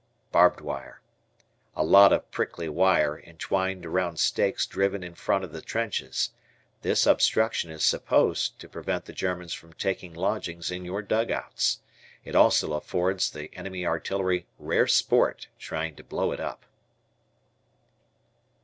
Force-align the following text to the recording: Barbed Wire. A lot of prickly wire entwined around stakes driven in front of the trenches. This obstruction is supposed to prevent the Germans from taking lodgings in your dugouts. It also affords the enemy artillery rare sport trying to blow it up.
Barbed 0.31 0.61
Wire. 0.61 0.99
A 1.75 1.83
lot 1.83 2.11
of 2.11 2.31
prickly 2.31 2.67
wire 2.67 3.19
entwined 3.23 3.85
around 3.85 4.17
stakes 4.17 4.65
driven 4.65 5.03
in 5.03 5.13
front 5.13 5.43
of 5.43 5.51
the 5.51 5.61
trenches. 5.61 6.31
This 6.81 7.05
obstruction 7.05 7.69
is 7.69 7.85
supposed 7.85 8.57
to 8.61 8.67
prevent 8.67 9.05
the 9.05 9.13
Germans 9.13 9.53
from 9.53 9.73
taking 9.73 10.15
lodgings 10.15 10.71
in 10.71 10.85
your 10.85 11.03
dugouts. 11.03 11.81
It 12.25 12.33
also 12.33 12.73
affords 12.73 13.29
the 13.29 13.51
enemy 13.55 13.85
artillery 13.85 14.47
rare 14.57 14.87
sport 14.87 15.49
trying 15.59 15.95
to 15.97 16.03
blow 16.03 16.31
it 16.31 16.39
up. 16.39 16.65